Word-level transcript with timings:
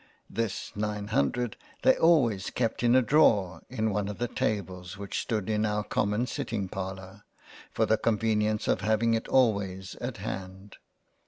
This 0.31 0.71
nine 0.75 1.09
Hundred, 1.09 1.57
they 1.83 1.95
always 1.95 2.49
kept 2.49 2.81
in 2.81 2.95
a 2.95 3.03
Drawer 3.03 3.61
in 3.69 3.91
one 3.91 4.07
of 4.07 4.17
the 4.17 4.27
Tables 4.27 4.97
which 4.97 5.21
stood 5.21 5.47
in 5.47 5.63
our 5.63 5.83
common 5.83 6.25
sitting 6.25 6.67
Parlour, 6.69 7.21
for 7.69 7.85
the 7.85 7.99
conveni 7.99 8.45
ence 8.45 8.67
of 8.67 8.81
having 8.81 9.13
it 9.13 9.27
always 9.27 9.93
at 10.01 10.17
Hand. 10.17 10.77